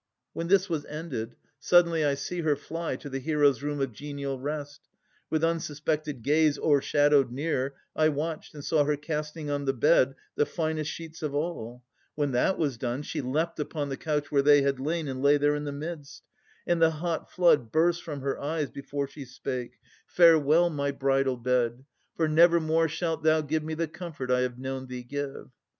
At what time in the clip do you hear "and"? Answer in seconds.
8.55-8.65, 15.07-15.23, 16.65-16.81